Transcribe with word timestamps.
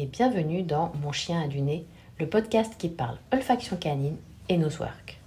et 0.00 0.06
bienvenue 0.06 0.62
dans 0.62 0.92
Mon 1.02 1.12
chien 1.12 1.40
a 1.42 1.46
du 1.46 1.60
nez, 1.60 1.86
le 2.18 2.28
podcast 2.28 2.74
qui 2.76 2.88
parle 2.88 3.16
olfaction 3.32 3.76
canine 3.76 4.16
et 4.48 4.56
nosework. 4.56 5.20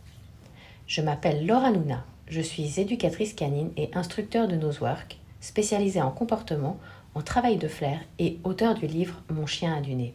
Je 0.88 1.02
m'appelle 1.02 1.46
Laura 1.46 1.71
Luna, 1.71 2.04
je 2.28 2.41
suis 2.41 2.77
éducatrice 2.77 3.34
canine 3.34 3.71
et 3.77 3.89
instructeur 3.93 4.50
de 4.50 4.57
nosework, 4.57 5.20
spécialisée 5.39 6.02
en 6.02 6.11
comportement, 6.11 6.77
en 7.16 7.21
travail 7.21 7.55
de 7.55 7.70
flair 7.70 8.00
et 8.20 8.39
auteur 8.43 8.73
du 8.73 8.88
livre 8.88 9.21
Mon 9.30 9.45
chien 9.45 9.73
a 9.73 9.80
du 9.80 9.95
nez. 9.95 10.14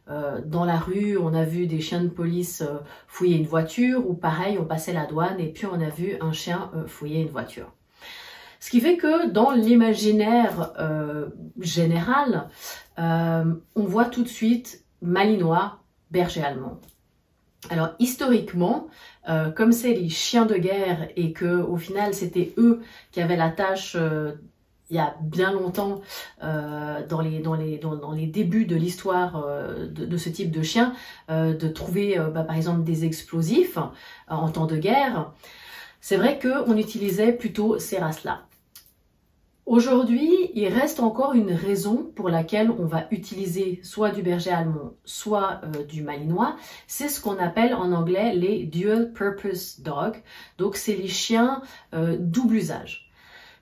euh, 0.09 0.41
dans 0.47 0.65
la 0.65 0.77
rue, 0.77 1.19
on 1.19 1.35
a 1.35 1.43
vu 1.43 1.67
des 1.67 1.81
chiens 1.81 2.05
de 2.05 2.09
police 2.09 2.63
fouiller 3.09 3.37
une 3.37 3.47
voiture, 3.47 4.09
ou 4.09 4.15
pareil, 4.15 4.57
on 4.57 4.65
passait 4.65 4.93
la 4.93 5.07
douane 5.07 5.41
et 5.41 5.49
puis 5.49 5.67
on 5.67 5.81
a 5.81 5.89
vu 5.89 6.17
un 6.21 6.31
chien 6.31 6.71
fouiller 6.87 7.23
une 7.23 7.31
voiture. 7.31 7.73
Ce 8.61 8.71
qui 8.71 8.81
fait 8.81 8.97
que 8.97 9.29
dans 9.29 9.51
l'imaginaire 9.51 10.73
général, 11.59 12.49
on 12.97 13.55
voit 13.77 14.05
tout 14.05 14.23
de 14.23 14.29
suite 14.29 14.85
malinois, 15.03 15.84
berger 16.15 16.43
allemand. 16.43 16.81
Alors 17.71 17.91
historiquement, 17.99 18.89
euh, 19.29 19.51
comme 19.51 19.73
c'est 19.73 19.95
les 19.95 20.09
chiens 20.09 20.47
de 20.47 20.55
guerre 20.55 21.09
et 21.17 21.33
que 21.33 21.61
au 21.63 21.77
final 21.77 22.15
c'était 22.15 22.55
eux 22.57 22.83
qui 23.11 23.21
avaient 23.21 23.37
la 23.37 23.51
tâche 23.51 23.97
euh, 23.99 24.33
il 24.91 24.97
y 24.97 24.99
a 24.99 25.17
bien 25.23 25.51
longtemps 25.51 26.03
euh, 26.43 27.07
dans, 27.07 27.23
les, 27.23 28.27
débuts 28.27 28.67
de 28.67 28.77
l'histoire 28.77 29.43
de, 29.91 30.17
ce 30.19 30.29
type 30.29 30.51
de 30.51 30.63
chien, 30.63 30.93
de 31.31 31.69
trouver 31.69 32.19
bah, 32.35 32.45
par 32.45 32.55
exemple 32.55 32.85
des 32.85 33.07
explosifs 33.07 33.79
en 34.29 34.51
temps 34.51 34.67
de 34.67 34.77
guerre, 34.77 35.33
c'est 36.03 36.17
vrai 36.17 36.39
qu'on 36.39 36.77
utilisait 36.77 37.33
plutôt 37.33 37.79
ces 37.79 37.97
races-là. 37.97 38.43
Aujourd'hui, 39.67 40.51
il 40.53 40.69
reste 40.69 41.01
encore 41.01 41.33
une 41.33 41.53
raison 41.53 42.13
pour 42.15 42.29
laquelle 42.29 42.71
on 42.71 42.85
va 42.85 43.07
utiliser 43.11 43.81
soit 43.83 44.11
du 44.11 44.23
berger 44.23 44.51
allemand, 44.51 44.93
soit 45.07 45.63
euh, 45.65 45.85
du 45.85 46.03
malinois. 46.03 46.57
C'est 46.87 47.09
ce 47.09 47.19
qu'on 47.19 47.39
appelle 47.39 47.75
en 47.75 47.93
anglais 47.93 48.35
les 48.35 48.65
dual 48.67 49.15
purpose 49.15 49.81
dogs. 49.81 50.23
Donc, 50.59 50.77
c'est 50.77 50.95
les 50.95 51.09
chiens 51.09 51.63
euh, 51.95 52.19
double 52.21 52.57
usage. 52.57 53.11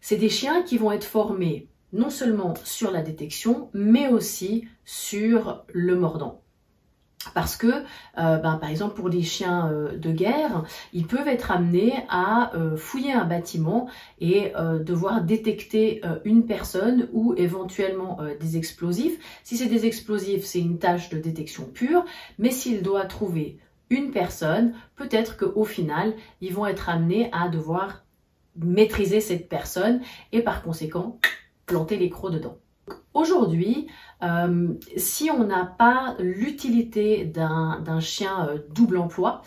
C'est 0.00 0.16
des 0.16 0.28
chiens 0.28 0.62
qui 0.62 0.76
vont 0.76 0.90
être 0.90 1.04
formés 1.04 1.68
non 1.92 2.10
seulement 2.10 2.54
sur 2.64 2.90
la 2.90 3.02
détection, 3.02 3.70
mais 3.72 4.08
aussi 4.08 4.66
sur 4.84 5.64
le 5.72 5.94
mordant. 5.94 6.41
Parce 7.34 7.56
que, 7.56 7.66
euh, 7.66 8.36
ben, 8.38 8.56
par 8.56 8.68
exemple, 8.68 8.94
pour 8.94 9.10
des 9.10 9.22
chiens 9.22 9.70
euh, 9.70 9.96
de 9.96 10.10
guerre, 10.10 10.64
ils 10.92 11.06
peuvent 11.06 11.28
être 11.28 11.50
amenés 11.50 11.94
à 12.08 12.54
euh, 12.54 12.76
fouiller 12.76 13.12
un 13.12 13.24
bâtiment 13.24 13.88
et 14.20 14.52
devoir 14.80 15.22
détecter 15.22 16.02
une 16.24 16.46
personne 16.46 17.08
ou 17.12 17.34
éventuellement 17.36 18.18
des 18.40 18.56
explosifs. 18.56 19.18
Si 19.42 19.56
c'est 19.56 19.66
des 19.66 19.86
explosifs, 19.86 20.44
c'est 20.44 20.60
une 20.60 20.78
tâche 20.78 21.08
de 21.10 21.18
détection 21.18 21.64
pure, 21.64 22.04
mais 22.38 22.50
s'il 22.50 22.82
doit 22.82 23.04
trouver 23.04 23.58
une 23.90 24.10
personne, 24.10 24.74
peut-être 24.96 25.36
qu'au 25.36 25.64
final, 25.64 26.14
ils 26.40 26.52
vont 26.52 26.66
être 26.66 26.88
amenés 26.88 27.30
à 27.32 27.48
devoir 27.48 28.04
maîtriser 28.56 29.20
cette 29.20 29.48
personne 29.48 30.00
et 30.32 30.42
par 30.42 30.62
conséquent 30.62 31.18
planter 31.66 31.96
les 31.96 32.10
crocs 32.10 32.32
dedans. 32.32 32.56
Aujourd'hui, 33.14 33.88
euh, 34.22 34.68
si 34.96 35.30
on 35.30 35.44
n'a 35.44 35.66
pas 35.66 36.16
l'utilité 36.18 37.24
d'un 37.24 38.00
chien 38.00 38.48
euh, 38.48 38.58
double 38.70 38.96
emploi, 38.96 39.42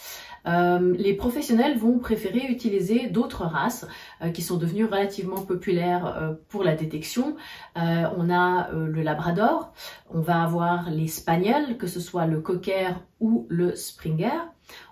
euh, 0.45 0.93
les 0.97 1.15
professionnels 1.15 1.77
vont 1.77 1.97
préférer 1.97 2.45
utiliser 2.47 3.07
d'autres 3.07 3.45
races 3.45 3.87
qui 4.33 4.43
sont 4.43 4.57
devenues 4.57 4.85
relativement 4.85 5.41
populaires 5.41 6.35
pour 6.49 6.63
la 6.63 6.75
détection. 6.75 7.35
on 7.75 8.29
a 8.29 8.69
le 8.71 9.01
Labrador, 9.01 9.73
on 10.13 10.21
va 10.21 10.43
avoir 10.43 10.91
les 10.91 11.07
Spagnols, 11.07 11.77
que 11.77 11.87
ce 11.87 11.99
soit 11.99 12.27
le 12.27 12.41
Cocker 12.41 12.91
ou 13.19 13.47
le 13.49 13.75
Springer. 13.75 14.39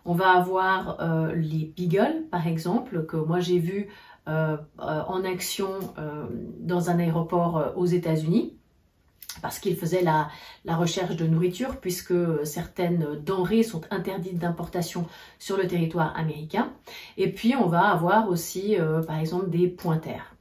On 0.06 0.14
va 0.14 0.32
avoir 0.32 0.98
les 1.36 1.72
Beagle, 1.76 2.26
par 2.32 2.48
exemple, 2.48 3.06
que 3.06 3.18
moi 3.18 3.40
j'ai 3.40 3.60
vu 3.60 3.90
en 4.26 5.24
action 5.26 5.70
dans 6.60 6.90
un 6.90 7.00
aéroport 7.00 7.74
aux 7.76 7.86
États-Unis 7.86 8.56
parce 9.42 9.60
qu'ils 9.60 9.76
faisaient 9.76 10.02
la, 10.04 10.30
recherche 10.66 11.16
de 11.16 11.26
nourriture 11.26 11.78
puisque 11.80 12.14
certaines 12.46 13.22
denrées 13.24 13.64
sont 13.64 13.82
interdites 13.92 14.38
d'importation 14.38 15.08
sur 15.40 15.58
le 15.58 15.68
territoire 15.68 16.18
américain. 16.18 16.72
Et 17.18 17.32
puis 17.32 17.56
on 17.56 17.68
va 17.68 17.90
avoir 17.90 18.30
aussi 18.30 18.80
euh, 18.80 19.02
par 19.02 19.20
exemple 19.20 19.50
des 19.50 19.68
pointers. 19.68 20.36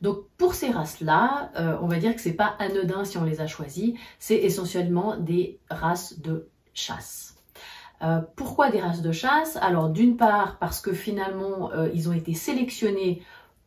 Donc 0.00 0.18
pour 0.36 0.54
ces 0.54 0.70
races-là, 0.70 1.52
euh, 1.56 1.76
on 1.80 1.86
va 1.86 1.98
dire 1.98 2.14
que 2.14 2.20
c'est 2.20 2.32
pas 2.32 2.56
anodin 2.58 3.04
si 3.04 3.18
on 3.18 3.24
les 3.24 3.40
a 3.40 3.46
choisis, 3.46 3.94
c'est 4.18 4.36
essentiellement 4.36 5.16
des 5.16 5.60
races 5.70 6.18
de 6.18 6.48
chasse. 6.74 7.31
Euh, 8.02 8.20
pourquoi 8.36 8.70
des 8.70 8.80
races 8.80 9.02
de 9.02 9.12
chasse? 9.12 9.56
Alors 9.60 9.90
d'une 9.90 10.16
part 10.16 10.58
parce 10.58 10.80
que 10.80 10.92
finalement 10.92 11.70
ils 11.94 12.08
ont 12.08 12.12
été 12.12 12.34
sélectionnés 12.34 13.22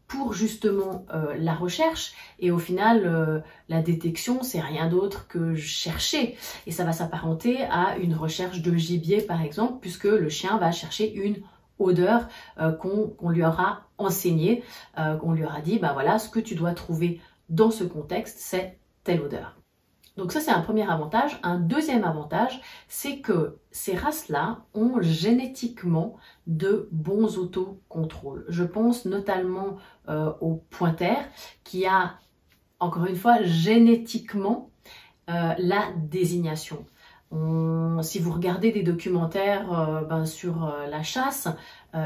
pour 0.07 0.33
justement 0.33 1.05
euh, 1.13 1.35
la 1.37 1.53
recherche 1.53 2.13
et 2.39 2.51
au 2.51 2.59
final 2.59 3.03
euh, 3.05 3.39
la 3.69 3.81
détection 3.81 4.43
c'est 4.43 4.59
rien 4.59 4.87
d'autre 4.87 5.27
que 5.27 5.55
chercher 5.55 6.37
et 6.67 6.71
ça 6.71 6.83
va 6.83 6.93
s'apparenter 6.93 7.63
à 7.63 7.97
une 7.97 8.13
recherche 8.13 8.61
de 8.61 8.75
gibier 8.75 9.21
par 9.21 9.41
exemple 9.41 9.79
puisque 9.81 10.05
le 10.05 10.29
chien 10.29 10.57
va 10.57 10.71
chercher 10.71 11.11
une 11.13 11.37
odeur 11.79 12.27
euh, 12.59 12.71
qu'on 12.71 13.29
lui 13.29 13.43
aura 13.43 13.81
enseigné, 13.97 14.61
qu'on 14.95 15.31
lui 15.31 15.45
aura 15.45 15.61
dit 15.61 15.79
bah 15.79 15.93
voilà 15.93 16.19
ce 16.19 16.29
que 16.29 16.39
tu 16.39 16.55
dois 16.55 16.73
trouver 16.73 17.21
dans 17.49 17.71
ce 17.71 17.85
contexte 17.85 18.37
c'est 18.39 18.77
telle 19.03 19.21
odeur. 19.21 19.55
Donc 20.17 20.31
ça, 20.31 20.39
c'est 20.39 20.51
un 20.51 20.61
premier 20.61 20.89
avantage. 20.89 21.39
Un 21.43 21.59
deuxième 21.59 22.05
avantage, 22.05 22.61
c'est 22.87 23.19
que 23.19 23.57
ces 23.71 23.95
races-là 23.95 24.59
ont 24.73 25.01
génétiquement 25.01 26.15
de 26.47 26.87
bons 26.91 27.37
autocontrôles. 27.37 28.45
Je 28.47 28.63
pense 28.63 29.05
notamment 29.05 29.77
euh, 30.07 30.31
au 30.39 30.63
pointer 30.69 31.15
qui 31.63 31.85
a, 31.85 32.13
encore 32.79 33.05
une 33.05 33.17
fois, 33.17 33.43
génétiquement 33.43 34.69
euh, 35.29 35.53
la 35.57 35.91
désignation. 35.97 36.85
si 38.01 38.19
vous 38.19 38.31
regardez 38.31 38.71
des 38.71 38.83
documentaires 38.83 39.73
euh, 39.73 40.01
ben, 40.03 40.25
sur 40.25 40.73
la 40.89 41.03
chasse 41.03 41.49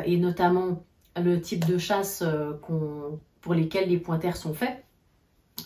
et 0.06 0.18
notamment 0.18 0.84
le 1.16 1.42
type 1.42 1.66
de 1.66 1.78
chasse 1.78 2.24
pour 3.42 3.54
lesquels 3.54 3.90
les 3.90 3.98
pointers 3.98 4.38
sont 4.38 4.54
faits, 4.54 4.84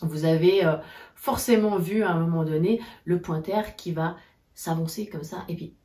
vous 0.02 0.26
avez 0.26 0.66
euh, 0.66 0.78
forcément 1.16 1.78
vu 1.78 2.04
à 2.04 2.12
un 2.12 2.20
moment 2.20 2.44
donné 2.44 2.82
le 3.06 3.22
pointeur 3.22 3.76
qui 3.76 3.92
va 3.92 4.18
s'avancer 4.54 5.08
comme 5.08 5.24
ça 5.24 5.44
et 5.48 5.56
puis 5.56 5.76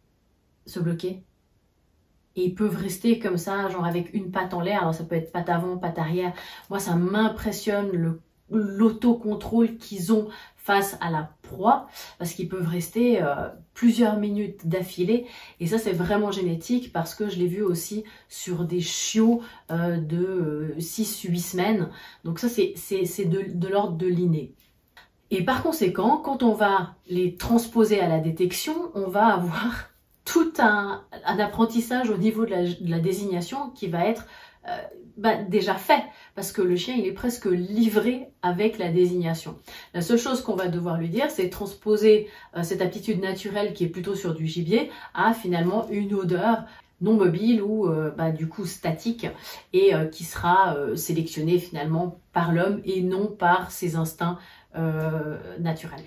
se 0.66 0.81
bloquer. 0.81 1.25
Et 2.37 2.44
ils 2.44 2.55
peuvent 2.55 2.76
rester 2.76 3.19
comme 3.19 3.37
ça, 3.37 3.69
genre 3.69 3.84
avec 3.84 4.14
une 4.14 4.31
patte 4.31 4.55
en 4.55 4.60
l'air. 4.60 4.82
Alors 4.82 4.94
ça 4.94 5.05
peut 5.05 5.16
être 5.16 5.32
patte 5.32 5.49
avant, 5.49 5.76
patte 5.76 5.99
arrière. 5.99 6.32
Moi, 6.70 6.78
ça 6.78 6.94
m'impressionne 6.94 7.90
le 7.90 8.20
l'autocontrôle 8.50 9.77
qu'ils 9.77 10.12
ont 10.12 10.29
face 10.69 10.99
à 11.00 11.11
la 11.11 11.31
proie, 11.41 11.89
parce 12.19 12.35
qu'ils 12.35 12.47
peuvent 12.47 12.69
rester 12.69 13.23
euh, 13.23 13.49
plusieurs 13.73 14.19
minutes 14.19 14.69
d'affilée. 14.69 15.25
Et 15.61 15.67
ça, 15.67 15.79
c'est 15.79 15.95
vraiment 15.95 16.31
génétique, 16.31 16.93
parce 16.93 17.15
que 17.15 17.31
je 17.31 17.39
l'ai 17.39 17.47
vu 17.47 17.62
aussi 17.62 18.05
sur 18.29 18.67
des 18.67 18.83
chiots 18.83 19.41
euh, 19.71 19.97
de 19.97 20.75
6-8 20.79 21.31
euh, 21.31 21.37
semaines. 21.39 21.89
Donc 22.25 22.39
ça, 22.39 22.49
c'est 22.50 23.25
de, 23.25 23.67
l'ordre 23.67 23.97
de 23.97 24.06
l'inné. 24.06 24.53
Et 25.31 25.43
par 25.43 25.62
conséquent, 25.62 26.19
quand 26.19 26.43
on 26.43 26.53
va 26.53 26.97
les 27.09 27.37
transposer 27.37 28.00
à 28.00 28.09
la 28.09 28.19
détection, 28.19 28.75
on 28.95 29.09
va 29.09 29.29
avoir 29.29 29.89
tout 30.27 30.53
un, 30.59 31.03
apprentissage 31.25 32.11
au 32.11 32.19
niveau 32.19 32.45
de 32.45 32.55
la, 32.81 32.99
désignation 32.99 33.71
qui 33.71 33.89
va 33.89 34.05
être 34.05 34.27
bah, 35.19 35.34
déjà 35.34 35.75
fait 35.75 36.05
parce 36.37 36.52
que 36.52 36.62
le 36.62 36.76
chien 36.76 36.94
il 36.94 37.05
est 37.05 37.12
presque 37.12 37.46
livré 37.46 38.28
avec 38.43 38.78
la 38.78 38.88
désignation. 38.88 39.56
La 39.93 40.00
seule 40.00 40.19
chose 40.19 40.43
qu'on 40.43 40.55
va 40.55 40.69
devoir 40.69 40.96
lui 40.96 41.08
dire 41.08 41.28
c'est 41.28 41.50
transposer 41.50 42.28
euh, 42.56 42.62
cette 42.62 42.81
aptitude 42.81 43.20
naturelle 43.20 43.75
qui 43.75 43.82
est 43.82 43.88
plutôt 43.88 44.14
sur 44.14 44.32
du 44.32 44.46
gibier 44.46 44.93
à 45.14 45.34
finalement 45.34 45.88
une 45.90 46.14
odeur 46.14 46.62
non 47.00 47.14
mobile 47.14 47.62
ou 47.62 47.88
euh, 47.88 48.12
bah, 48.16 48.31
du 48.31 48.49
coup 48.49 48.64
statique 48.64 49.26
et 49.72 49.93
euh, 49.93 50.06
qui 50.06 50.22
sera 50.22 50.76
sélectionnée 50.94 51.58
finalement 51.58 52.20
par 52.32 52.52
l'homme 52.52 52.81
et 52.84 53.02
non 53.02 53.26
par 53.26 53.72
ses 53.72 53.96
instincts 53.96 54.38
naturels. 55.58 56.04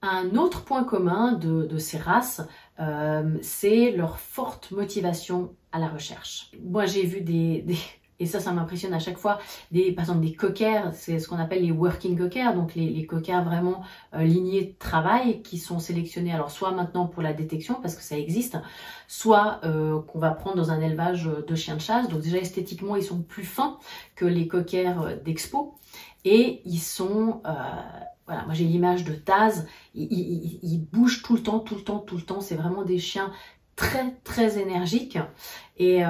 Un 0.00 0.36
autre 0.36 0.64
point 0.64 0.84
commun 0.84 1.32
de, 1.32 1.76
ces 1.76 1.98
races, 1.98 2.40
c'est 3.42 3.90
leur 3.90 4.18
forte 4.18 4.70
motivation 4.70 5.52
à 5.74 5.78
la 5.80 5.88
recherche. 5.88 6.52
Moi, 6.62 6.86
j'ai 6.86 7.04
vu 7.04 7.20
des, 7.20 7.64
et 8.20 8.26
ça, 8.26 8.38
ça 8.38 8.52
m'impressionne 8.52 8.94
à 8.94 9.00
chaque 9.00 9.18
fois. 9.18 9.38
Des, 9.72 9.92
par 9.92 10.04
exemple, 10.04 10.20
des 10.20 10.34
coquers, 10.34 10.92
c'est 10.92 11.18
ce 11.18 11.26
qu'on 11.28 11.38
appelle 11.38 11.62
les 11.62 11.72
working 11.72 12.16
coquers, 12.16 12.54
donc 12.54 12.74
les, 12.76 13.06
coquers 13.06 13.42
vraiment 13.42 13.82
euh, 14.14 14.22
lignés 14.22 14.64
de 14.64 14.78
travail 14.78 15.42
qui 15.42 15.58
sont 15.58 15.80
sélectionnés, 15.80 16.32
alors 16.32 16.52
soit 16.52 16.70
maintenant 16.70 17.06
pour 17.06 17.22
la 17.22 17.32
détection, 17.32 17.74
parce 17.82 17.96
que 17.96 18.02
ça 18.02 18.16
existe, 18.16 18.56
soit 19.08 19.60
euh, 19.64 20.00
qu'on 20.00 20.20
va 20.20 20.30
prendre 20.30 20.56
dans 20.56 20.70
un 20.70 20.80
élevage 20.80 21.24
de 21.24 21.54
chiens 21.56 21.74
de 21.74 21.80
chasse. 21.80 22.08
Donc 22.08 22.20
déjà, 22.20 22.38
esthétiquement, 22.38 22.94
ils 22.94 23.02
sont 23.02 23.20
plus 23.20 23.44
fins 23.44 23.78
que 24.14 24.24
les 24.24 24.46
coquers 24.46 25.02
euh, 25.02 25.16
d'expo. 25.16 25.74
Et 26.24 26.62
ils 26.64 26.78
sont... 26.78 27.42
voilà, 28.26 28.46
moi 28.46 28.54
j'ai 28.54 28.64
l'image 28.64 29.04
de 29.04 29.12
Taz, 29.12 29.66
ils, 29.94 30.58
ils 30.62 30.78
bougent 30.78 31.22
tout 31.22 31.34
le 31.34 31.42
temps, 31.42 31.58
tout 31.58 31.74
le 31.74 31.82
temps, 31.82 31.98
tout 31.98 32.16
le 32.16 32.22
temps. 32.22 32.40
C'est 32.40 32.54
vraiment 32.54 32.82
des 32.82 32.98
chiens 32.98 33.30
très 33.76 34.12
très 34.24 34.58
énergiques 34.58 35.18
et, 35.76 36.02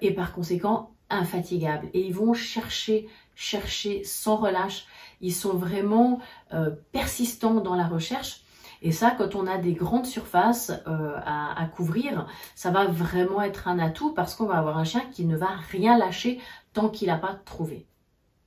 et 0.00 0.10
par 0.12 0.32
conséquent 0.32 0.90
infatigables 1.10 1.88
et 1.94 2.00
ils 2.00 2.14
vont 2.14 2.34
chercher, 2.34 3.08
chercher 3.34 4.04
sans 4.04 4.36
relâche. 4.36 4.86
Ils 5.20 5.34
sont 5.34 5.54
vraiment 5.54 6.20
euh, 6.52 6.70
persistants 6.92 7.60
dans 7.60 7.74
la 7.74 7.86
recherche. 7.86 8.42
Et 8.80 8.92
ça, 8.92 9.10
quand 9.10 9.34
on 9.34 9.48
a 9.48 9.58
des 9.58 9.72
grandes 9.72 10.06
surfaces 10.06 10.70
euh, 10.86 11.16
à, 11.24 11.66
couvrir, 11.74 12.28
ça 12.54 12.70
va 12.70 12.86
vraiment 12.86 13.42
être 13.42 13.66
un 13.66 13.80
atout 13.80 14.14
parce 14.14 14.36
qu'on 14.36 14.46
va 14.46 14.58
avoir 14.58 14.78
un 14.78 14.84
chien 14.84 15.02
qui 15.10 15.24
ne 15.24 15.36
va 15.36 15.48
rien 15.72 15.98
lâcher 15.98 16.40
tant 16.74 16.88
qu'il 16.88 17.08
n'a 17.08 17.18
pas 17.18 17.34
trouvé. 17.44 17.88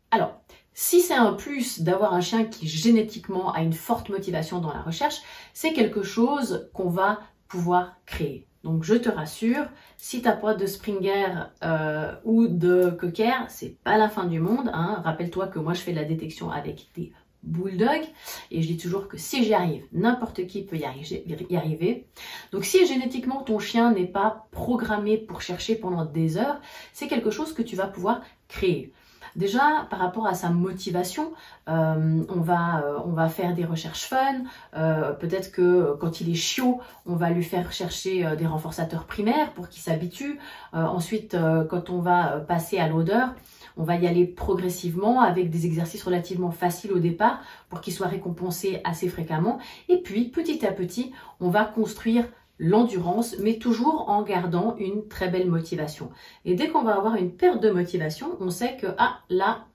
Alors, 0.09 0.39
si 0.73 1.01
c'est 1.01 1.15
un 1.15 1.33
plus 1.33 1.81
d'avoir 1.81 2.13
un 2.13 2.21
chien 2.21 2.45
qui 2.45 2.65
génétiquement 2.65 3.51
a 3.51 3.61
une 3.61 3.73
forte 3.73 4.07
motivation 4.07 4.59
dans 4.59 4.73
la 4.73 4.81
recherche, 4.81 5.21
c'est 5.53 5.73
quelque 5.73 6.01
chose 6.01 6.69
qu'on 6.73 6.89
va 6.89 7.19
pouvoir 7.49 7.95
créer. 8.05 8.47
Donc 8.63 8.83
je 8.83 8.93
te 8.93 9.09
rassure, 9.09 9.65
si 9.97 10.21
t'as 10.21 10.35
pas 10.35 10.53
de 10.53 10.65
Springer 10.65 11.45
euh, 11.63 12.13
ou 12.23 12.47
de 12.47 12.91
Cocker, 12.91 13.45
c'est 13.49 13.75
pas 13.83 13.97
la 13.97 14.07
fin 14.07 14.25
du 14.25 14.39
monde. 14.39 14.69
Hein. 14.73 15.01
Rappelle-toi 15.03 15.47
que 15.47 15.59
moi 15.59 15.73
je 15.73 15.81
fais 15.81 15.91
de 15.91 15.97
la 15.97 16.05
détection 16.05 16.51
avec 16.51 16.89
des 16.95 17.11
bulldogs 17.43 18.07
et 18.51 18.61
je 18.61 18.67
dis 18.67 18.77
toujours 18.77 19.07
que 19.07 19.17
si 19.17 19.43
j'y 19.43 19.53
arrive, 19.53 19.83
n'importe 19.91 20.45
qui 20.45 20.63
peut 20.63 20.77
y 20.77 20.85
arriver. 21.55 22.05
Donc 22.51 22.65
si 22.65 22.85
génétiquement 22.85 23.41
ton 23.41 23.57
chien 23.57 23.91
n'est 23.91 24.05
pas 24.05 24.47
programmé 24.51 25.17
pour 25.17 25.41
chercher 25.41 25.75
pendant 25.75 26.05
des 26.05 26.37
heures, 26.37 26.61
c'est 26.93 27.07
quelque 27.07 27.31
chose 27.31 27.53
que 27.53 27.63
tu 27.63 27.75
vas 27.75 27.87
pouvoir 27.87 28.21
créer. 28.47 28.93
Déjà, 29.35 29.87
par 29.89 29.99
rapport 29.99 30.27
à 30.27 30.33
sa 30.33 30.49
motivation, 30.49 31.31
euh, 31.69 32.23
on, 32.29 32.41
va, 32.41 32.81
euh, 32.83 32.99
on 33.05 33.11
va 33.11 33.29
faire 33.29 33.53
des 33.53 33.65
recherches 33.65 34.03
fun. 34.03 34.43
Euh, 34.75 35.13
peut-être 35.13 35.51
que 35.51 35.95
quand 35.99 36.21
il 36.21 36.29
est 36.29 36.35
chiot, 36.35 36.81
on 37.05 37.15
va 37.15 37.29
lui 37.29 37.43
faire 37.43 37.71
chercher 37.71 38.35
des 38.35 38.45
renforçateurs 38.45 39.05
primaires 39.05 39.53
pour 39.53 39.69
qu'il 39.69 39.81
s'habitue. 39.81 40.39
ensuite, 40.73 41.35
quand 41.69 41.89
on 41.89 41.99
va 41.99 42.39
passer 42.47 42.77
à 42.79 42.87
l'odeur, 42.87 43.33
on 43.77 43.83
va 43.83 43.95
y 43.95 44.07
aller 44.07 44.25
progressivement 44.25 45.21
avec 45.21 45.49
des 45.49 45.65
exercices 45.65 46.03
relativement 46.03 46.51
faciles 46.51 46.91
au 46.91 46.99
départ 46.99 47.41
pour 47.69 47.81
qu'il 47.81 47.93
soit 47.93 48.07
récompensé 48.07 48.81
assez 48.83 49.07
fréquemment. 49.07 49.59
Et 49.89 49.97
puis, 49.97 50.25
petit 50.25 50.65
à 50.65 50.71
petit, 50.71 51.11
on 51.39 51.49
va 51.49 51.65
construire 51.65 52.25
l'endurance, 52.61 53.35
mais 53.39 53.57
toujours 53.57 54.07
en 54.07 54.21
gardant 54.21 54.75
une 54.77 55.07
très 55.07 55.29
belle 55.29 55.49
motivation. 55.49 56.11
Et 56.45 56.53
dès 56.53 56.69
qu'on 56.69 56.83
va 56.83 56.95
avoir 56.95 57.15
une 57.15 57.31
perte 57.31 57.61
de 57.61 57.71
motivation, 57.71 58.37
on 58.39 58.51
sait 58.51 58.77
que, 58.77 58.85
ah, 58.99 59.17
là, 59.29 59.65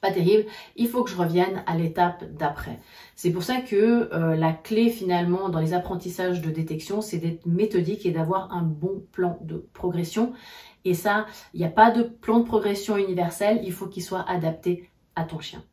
pas 0.00 0.12
terrible, 0.12 0.44
il 0.76 0.88
faut 0.88 1.02
que 1.02 1.10
je 1.10 1.16
revienne 1.16 1.64
à 1.66 1.76
l'étape 1.76 2.24
d'après. 2.32 2.78
C'est 3.16 3.32
pour 3.32 3.42
ça 3.42 3.60
que 3.60 4.08
euh, 4.14 4.36
la 4.36 4.52
clé 4.52 4.88
finalement 4.88 5.48
dans 5.48 5.58
les 5.58 5.74
apprentissages 5.74 6.40
de 6.40 6.50
détection, 6.50 7.00
c'est 7.00 7.18
d'être 7.18 7.44
méthodique 7.44 8.06
et 8.06 8.12
d'avoir 8.12 8.52
un 8.52 8.62
bon 8.62 9.02
plan 9.10 9.38
de 9.42 9.66
progression. 9.72 10.32
Et 10.84 10.94
ça, 10.94 11.26
il 11.54 11.60
n'y 11.60 11.66
a 11.66 11.70
pas 11.70 11.90
de 11.90 12.04
plan 12.04 12.38
de 12.38 12.44
progression 12.44 12.96
universel, 12.96 13.60
il 13.64 13.72
faut 13.72 13.88
qu'il 13.88 14.04
soit 14.04 14.24
adapté 14.28 14.88
à 15.16 15.24
ton 15.24 15.40
chien. 15.40 15.64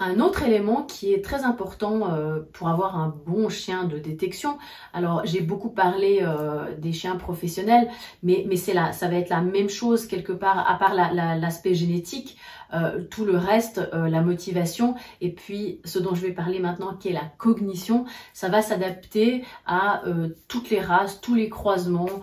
Un 0.00 0.20
autre 0.20 0.44
élément 0.44 0.84
qui 0.84 1.12
est 1.12 1.24
très 1.24 1.42
important 1.42 2.14
euh, 2.14 2.38
pour 2.52 2.68
avoir 2.68 2.96
un 2.96 3.12
bon 3.26 3.48
chien 3.48 3.82
de 3.82 3.98
détection, 3.98 4.56
alors 4.92 5.22
j'ai 5.24 5.40
beaucoup 5.40 5.70
parlé 5.70 6.20
euh, 6.22 6.72
des 6.78 6.92
chiens 6.92 7.16
professionnels, 7.16 7.90
mais, 8.22 8.44
mais 8.48 8.54
c'est 8.54 8.74
là, 8.74 8.92
ça 8.92 9.08
va 9.08 9.16
être 9.16 9.28
la 9.28 9.40
même 9.40 9.68
chose 9.68 10.06
quelque 10.06 10.32
part, 10.32 10.70
à 10.70 10.78
part 10.78 10.94
l'aspect 10.94 11.74
génétique, 11.74 12.38
euh, 12.74 13.02
tout 13.10 13.24
le 13.24 13.36
reste, 13.36 13.80
la 13.92 14.20
motivation, 14.20 14.94
et 15.20 15.32
puis 15.32 15.80
ce 15.84 15.98
dont 15.98 16.14
je 16.14 16.20
vais 16.20 16.32
parler 16.32 16.60
maintenant 16.60 16.94
qui 16.94 17.08
est 17.08 17.12
la 17.12 17.32
cognition, 17.36 18.04
ça 18.32 18.48
va 18.48 18.62
s'adapter 18.62 19.44
à 19.66 20.04
toutes 20.46 20.70
les 20.70 20.80
races, 20.80 21.20
tous 21.20 21.34
les 21.34 21.48
croisements, 21.48 22.20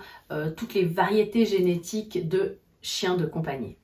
toutes 0.55 0.75
les 0.75 0.85
variétés 0.85 1.45
génétiques 1.45 2.29
de 2.29 2.59
chiens 2.81 3.17
de 3.17 3.25
compagnie. 3.25 3.75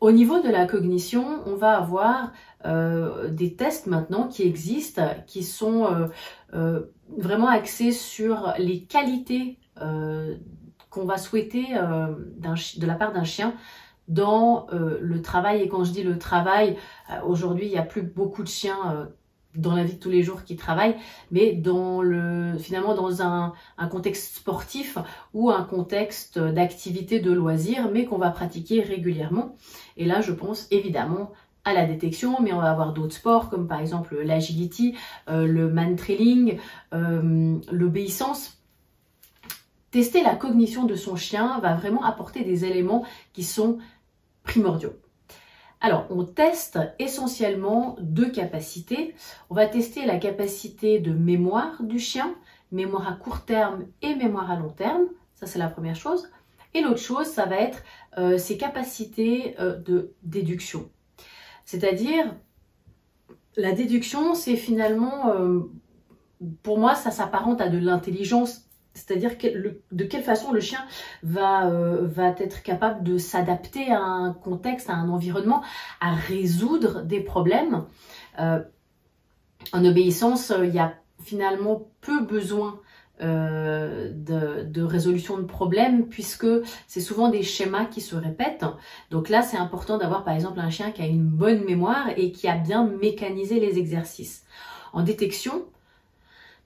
Au 0.00 0.10
niveau 0.10 0.40
de 0.40 0.48
la 0.48 0.66
cognition, 0.66 1.42
on 1.46 1.54
va 1.54 1.78
avoir 1.78 2.32
euh, 2.66 3.28
des 3.28 3.54
tests 3.54 3.86
maintenant 3.86 4.28
qui 4.28 4.42
existent, 4.42 5.14
qui 5.26 5.42
sont 5.42 5.86
euh, 5.86 6.08
euh, 6.52 6.82
vraiment 7.16 7.48
axés 7.48 7.92
sur 7.92 8.52
les 8.58 8.82
qualités 8.82 9.58
qu'on 10.88 11.04
va 11.04 11.18
souhaiter 11.18 11.66
de 11.74 12.86
la 12.86 12.94
part 12.94 13.12
d'un 13.12 13.24
chien 13.24 13.54
dans 14.08 14.66
le 14.70 15.20
travail. 15.20 15.60
Et 15.60 15.68
quand 15.68 15.84
je 15.84 15.92
dis 15.92 16.02
le 16.02 16.18
travail, 16.18 16.78
aujourd'hui, 17.26 17.66
il 17.66 17.72
n'y 17.72 17.78
a 17.78 17.82
plus 17.82 18.00
beaucoup 18.00 18.42
de 18.42 18.48
chiens 18.48 19.06
dans 19.56 19.74
la 19.74 19.84
vie 19.84 19.94
de 19.94 19.98
tous 19.98 20.10
les 20.10 20.22
jours 20.22 20.44
qui 20.44 20.56
travaillent, 20.56 20.96
mais 21.30 21.60
finalement 22.58 22.94
dans 22.94 23.22
un, 23.22 23.52
contexte 23.90 24.36
sportif 24.36 24.98
ou 25.34 25.50
un 25.50 25.62
contexte 25.64 26.38
d'activité 26.38 27.20
de 27.20 27.32
loisir, 27.32 27.90
mais 27.92 28.04
qu'on 28.04 28.18
va 28.18 28.30
pratiquer 28.30 28.82
régulièrement. 28.82 29.56
Et 29.96 30.04
là, 30.04 30.20
je 30.20 30.32
pense 30.32 30.66
évidemment 30.70 31.32
à 31.64 31.74
la 31.74 31.84
détection, 31.84 32.40
mais 32.40 32.52
on 32.52 32.60
va 32.60 32.70
avoir 32.70 32.92
d'autres 32.92 33.14
sports 33.14 33.50
comme 33.50 33.66
par 33.66 33.80
exemple 33.80 34.16
l'agility, 34.22 34.94
euh, 35.28 35.46
le 35.46 35.68
man 35.68 35.96
trailing, 35.96 36.58
euh, 36.94 37.58
l'obéissance. 37.72 38.58
Tester 39.90 40.22
la 40.22 40.36
cognition 40.36 40.84
de 40.84 40.94
son 40.94 41.16
chien 41.16 41.58
va 41.60 41.74
vraiment 41.74 42.04
apporter 42.04 42.44
des 42.44 42.64
éléments 42.64 43.04
qui 43.32 43.42
sont 43.42 43.78
primordiaux. 44.44 44.92
Alors, 45.80 46.06
on 46.10 46.24
teste 46.24 46.78
essentiellement 46.98 47.96
deux 48.00 48.30
capacités. 48.30 49.14
On 49.50 49.54
va 49.54 49.66
tester 49.66 50.06
la 50.06 50.18
capacité 50.18 50.98
de 50.98 51.12
mémoire 51.12 51.82
du 51.82 51.98
chien, 51.98 52.34
mémoire 52.72 53.08
à 53.08 53.12
court 53.12 53.44
terme 53.44 53.86
et 54.02 54.14
mémoire 54.14 54.50
à 54.50 54.56
long 54.56 54.70
terme. 54.70 55.04
Ça, 55.34 55.46
c'est 55.46 55.58
la 55.58 55.68
première 55.68 55.96
chose. 55.96 56.30
Et 56.74 56.80
l'autre 56.80 57.00
chose, 57.00 57.26
ça 57.26 57.46
va 57.46 57.56
être 57.56 57.82
euh, 58.18 58.38
ses 58.38 58.56
capacités 58.56 59.54
de 59.58 60.12
déduction. 60.22 60.88
C'est-à-dire, 61.64 62.34
la 63.56 63.72
déduction, 63.72 64.34
c'est 64.34 64.56
finalement, 64.56 65.30
euh, 65.30 65.60
pour 66.62 66.78
moi, 66.78 66.94
ça 66.94 67.10
s'apparente 67.10 67.60
à 67.60 67.68
de 67.68 67.78
l'intelligence. 67.78 68.65
C'est-à-dire 68.96 69.32
de 69.92 70.04
quelle 70.04 70.22
façon 70.22 70.52
le 70.52 70.60
chien 70.60 70.80
va, 71.22 71.68
euh, 71.68 72.06
va 72.06 72.28
être 72.38 72.62
capable 72.62 73.04
de 73.04 73.18
s'adapter 73.18 73.92
à 73.92 74.00
un 74.00 74.32
contexte, 74.32 74.90
à 74.90 74.94
un 74.94 75.08
environnement, 75.08 75.62
à 76.00 76.14
résoudre 76.14 77.02
des 77.02 77.20
problèmes. 77.20 77.84
Euh, 78.40 78.60
en 79.72 79.84
obéissance, 79.84 80.52
il 80.62 80.74
y 80.74 80.78
a 80.78 80.94
finalement 81.22 81.88
peu 82.00 82.24
besoin 82.24 82.80
euh, 83.22 84.10
de, 84.12 84.82
résolution 84.82 85.38
de 85.38 85.44
problèmes 85.44 86.06
puisque 86.06 86.46
c'est 86.86 87.00
souvent 87.00 87.28
des 87.30 87.42
schémas 87.42 87.86
qui 87.86 88.02
se 88.02 88.14
répètent. 88.14 88.66
Donc 89.10 89.30
là, 89.30 89.42
c'est 89.42 89.56
important 89.56 89.96
d'avoir 89.96 90.22
par 90.22 90.34
exemple 90.34 90.60
un 90.60 90.68
chien 90.68 90.90
qui 90.90 91.02
a 91.02 91.06
une 91.06 91.26
bonne 91.26 91.64
mémoire 91.64 92.10
et 92.16 92.30
qui 92.30 92.46
a 92.46 92.56
bien 92.56 92.86
mécanisé 92.86 93.58
les 93.58 93.78
exercices. 93.78 94.44
En 94.92 95.02
détection, 95.02 95.64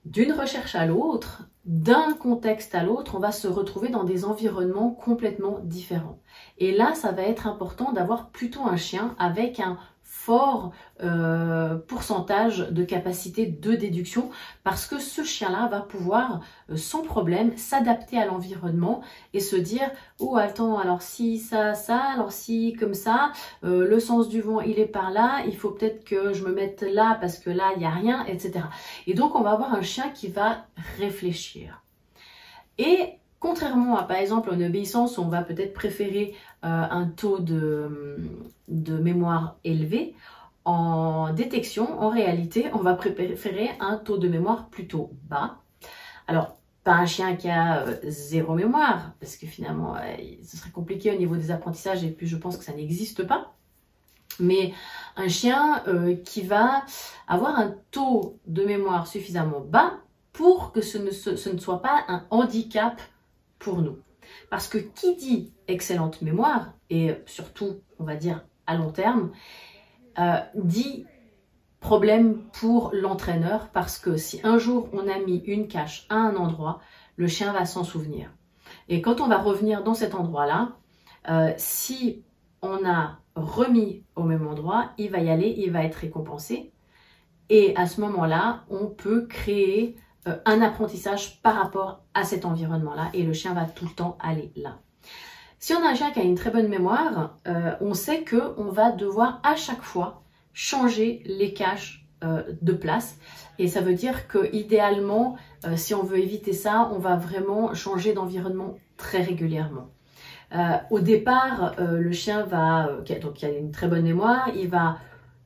d'une 0.05 0.31
recherche 0.31 0.75
à 0.75 0.85
l'autre, 0.85 1.43
d'un 1.65 2.13
contexte 2.13 2.73
à 2.73 2.83
l'autre, 2.83 3.15
on 3.15 3.19
va 3.19 3.31
se 3.31 3.47
retrouver 3.47 3.89
dans 3.89 4.03
des 4.03 4.25
environnements 4.25 4.89
complètement 4.89 5.59
différents. 5.63 6.19
Et 6.57 6.71
là, 6.71 6.95
ça 6.95 7.11
va 7.11 7.21
être 7.21 7.45
important 7.45 7.91
d'avoir 7.91 8.29
plutôt 8.29 8.65
un 8.65 8.77
chien 8.77 9.15
avec 9.19 9.59
un 9.59 9.77
fort 10.21 10.71
euh, 11.01 11.77
pourcentage 11.87 12.59
de 12.69 12.83
capacité 12.83 13.47
de 13.47 13.73
déduction 13.73 14.29
parce 14.63 14.85
que 14.85 14.99
ce 14.99 15.23
chien-là 15.23 15.67
va 15.67 15.79
pouvoir 15.79 16.41
euh, 16.69 16.77
sans 16.77 17.01
problème 17.01 17.57
s'adapter 17.57 18.19
à 18.19 18.25
l'environnement 18.25 19.01
et 19.33 19.39
se 19.39 19.55
dire 19.55 19.89
oh 20.19 20.37
attends 20.37 20.77
alors 20.77 21.01
si 21.01 21.39
ça 21.39 21.73
ça 21.73 21.99
alors 22.13 22.31
si 22.31 22.73
comme 22.79 22.93
ça 22.93 23.31
euh, 23.63 23.87
le 23.87 23.99
sens 23.99 24.29
du 24.29 24.41
vent 24.41 24.61
il 24.61 24.79
est 24.79 24.85
par 24.85 25.09
là 25.09 25.41
il 25.47 25.57
faut 25.57 25.71
peut-être 25.71 26.03
que 26.03 26.33
je 26.33 26.43
me 26.43 26.53
mette 26.53 26.83
là 26.83 27.17
parce 27.19 27.39
que 27.39 27.49
là 27.49 27.71
il 27.75 27.79
n'y 27.79 27.85
a 27.85 27.89
rien 27.89 28.23
etc 28.25 28.65
et 29.07 29.15
donc 29.15 29.33
on 29.33 29.41
va 29.41 29.51
avoir 29.51 29.73
un 29.73 29.81
chien 29.81 30.09
qui 30.09 30.27
va 30.27 30.65
réfléchir. 30.99 31.83
Et 32.77 33.17
Contrairement 33.41 33.97
à, 33.97 34.03
par 34.03 34.17
exemple, 34.17 34.51
en 34.51 34.61
obéissance, 34.61 35.17
on 35.17 35.27
va 35.27 35.41
peut-être 35.41 35.73
préférer 35.73 36.35
un 36.63 37.07
taux 37.07 37.39
de, 37.39 38.17
mémoire 38.67 39.57
élevé, 39.63 40.15
en 40.63 41.33
détection, 41.33 41.99
en 41.99 42.09
réalité, 42.09 42.67
on 42.73 42.79
va 42.79 42.93
préférer 42.93 43.71
un 43.79 43.97
taux 43.97 44.17
de 44.17 44.27
mémoire 44.27 44.69
plutôt 44.69 45.11
bas. 45.23 45.57
Alors, 46.27 46.57
pas 46.83 46.93
un 46.93 47.05
chien 47.05 47.35
qui 47.35 47.49
a 47.49 47.81
euh, 47.81 47.97
zéro 48.03 48.55
mémoire, 48.55 49.13
parce 49.19 49.37
que 49.37 49.45
finalement, 49.47 49.95
ce 50.43 50.57
serait 50.57 50.71
compliqué 50.71 51.11
au 51.11 51.17
niveau 51.17 51.35
des 51.35 51.51
apprentissages, 51.51 52.03
et 52.03 52.09
puis 52.09 52.27
je 52.27 52.37
pense 52.37 52.57
que 52.57 52.63
ça 52.63 52.73
n'existe 52.73 53.25
pas. 53.25 53.53
Mais 54.39 54.73
un 55.15 55.27
chien 55.27 55.83
euh, 55.87 56.15
qui 56.15 56.41
va 56.41 56.83
avoir 57.27 57.57
un 57.59 57.75
taux 57.91 58.39
de 58.47 58.63
mémoire 58.63 59.07
suffisamment 59.07 59.59
bas 59.59 59.93
pour 60.33 60.71
que 60.71 60.81
ce 60.81 60.97
ne 60.97 61.59
soit 61.59 61.81
pas 61.81 62.03
un 62.07 62.23
handicap 62.29 62.99
pour 63.59 63.81
nous. 63.81 63.97
Parce 64.49 64.67
que 64.67 64.77
qui 64.77 65.15
dit 65.15 65.53
excellente 65.67 66.21
mémoire, 66.21 66.73
et 66.89 67.15
surtout, 67.25 67.81
on 67.99 68.03
va 68.03 68.15
dire 68.15 68.45
à 68.67 68.75
long 68.75 68.91
terme, 68.91 69.31
euh, 70.19 70.39
dit 70.55 71.05
problème 71.79 72.37
pour 72.53 72.91
l'entraîneur 72.93 73.69
parce 73.69 73.97
que 73.97 74.15
si 74.15 74.39
un 74.43 74.57
jour 74.57 74.87
on 74.93 75.07
a 75.07 75.17
mis 75.19 75.37
une 75.45 75.67
cache 75.67 76.05
à 76.09 76.15
un 76.15 76.35
endroit, 76.35 76.79
le 77.15 77.27
chien 77.27 77.53
va 77.53 77.65
s'en 77.65 77.83
souvenir. 77.83 78.31
Et 78.87 79.01
quand 79.01 79.19
on 79.19 79.27
va 79.27 79.37
revenir 79.37 79.83
dans 79.83 79.93
cet 79.93 80.15
endroit-là, 80.15 80.73
euh, 81.29 81.51
si 81.57 82.23
on 82.61 82.85
a 82.87 83.19
remis 83.35 84.03
au 84.15 84.23
même 84.23 84.47
endroit, 84.47 84.91
il 84.97 85.09
va 85.09 85.19
y 85.19 85.29
aller, 85.29 85.55
il 85.57 85.71
va 85.71 85.83
être 85.83 85.95
récompensé. 85.95 86.71
Et 87.49 87.75
à 87.75 87.85
ce 87.87 87.99
moment-là, 88.01 88.63
on 88.69 88.87
peut 88.87 89.25
créer 89.25 89.97
euh, 90.27 90.35
un 90.45 90.61
apprentissage 90.61 91.41
par 91.41 91.55
rapport 91.55 92.03
à 92.13 92.23
cet 92.23 92.45
environnement-là 92.45 93.09
et 93.15 93.23
le 93.23 93.33
chien 93.33 93.55
va 93.55 93.65
tout 93.65 93.85
le 93.85 93.91
temps 93.91 94.17
aller 94.19 94.51
là. 94.55 94.77
Si 95.57 95.73
on 95.73 95.83
a 95.83 95.89
un 95.89 95.95
chien 95.95 96.11
qui 96.11 96.19
a 96.19 96.23
une 96.23 96.35
très 96.35 96.51
bonne 96.51 96.67
mémoire, 96.67 97.37
euh, 97.47 97.73
on 97.81 97.95
sait 97.95 98.21
que 98.21 98.53
on 98.57 98.65
va 98.65 98.91
devoir 98.91 99.39
à 99.43 99.55
chaque 99.55 99.81
fois 99.81 100.21
changer 100.53 101.23
les 101.25 101.53
caches 101.53 102.05
euh, 102.23 102.43
de 102.61 102.71
place 102.71 103.17
et 103.57 103.67
ça 103.67 103.81
veut 103.81 103.95
dire 103.95 104.27
que 104.27 104.53
idéalement, 104.53 105.37
si 105.75 105.95
on 105.95 106.03
veut 106.03 106.19
éviter 106.19 106.53
ça, 106.53 106.89
on 106.93 106.99
va 106.99 107.15
vraiment 107.15 107.73
changer 107.73 108.13
d'environnement 108.13 108.77
très 108.97 109.21
régulièrement. 109.21 109.89
au 110.89 110.99
départ, 110.99 111.75
le 111.77 112.11
chien 112.11 112.43
va, 112.43 112.89
donc 113.21 113.41
il 113.41 113.45
a 113.45 113.49
une 113.49 113.71
très 113.71 113.87
bonne 113.87 114.03
mémoire, 114.03 114.49
il 114.55 114.67
va 114.67 114.97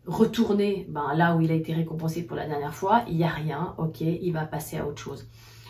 retourner 0.08 0.86
ben, 0.90 1.14
là 1.16 1.36
où 1.36 1.42
il 1.42 1.52
a 1.52 1.56
été 1.56 1.74
récompensé 1.74 2.24
pour 2.24 2.36
la 2.36 2.48
dernière 2.48 2.74
fois, 2.74 3.04
il 3.08 3.18
n'y 3.18 3.24
a 3.24 3.30
rien, 3.30 3.76
ok, 3.78 4.02
il 4.02 4.32
va 4.32 4.46
passer 4.46 4.78
à 4.78 4.88
autre 4.88 5.02
chose. 5.02 5.28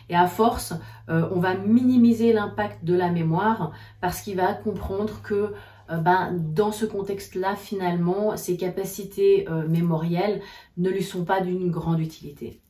Et 0.10 0.16
à 0.16 0.28
force, 0.28 0.74
euh, 1.10 1.28
on 1.32 1.40
va 1.40 1.56
minimiser 1.56 2.32
l'impact 2.32 2.84
de 2.84 2.94
la 2.94 3.10
mémoire 3.10 3.72
parce 4.02 4.22
qu'il 4.22 4.38
va 4.38 4.54
comprendre 4.54 5.22
que 5.24 5.54
euh, 5.90 5.98
ben, 5.98 6.32
dans 6.34 6.72
ce 6.72 6.86
contexte-là, 6.86 7.56
finalement, 7.56 8.38
ses 8.38 8.58
capacités 8.58 9.48
euh, 9.50 9.68
mémorielles 9.68 10.42
ne 10.78 10.90
lui 10.90 11.04
sont 11.04 11.26
pas 11.26 11.42
d'une 11.42 11.72
grande 11.72 12.00
utilité. 12.00 12.62